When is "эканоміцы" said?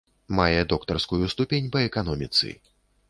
1.91-2.55